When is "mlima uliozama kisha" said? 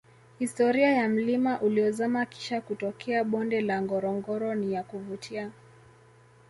1.09-2.61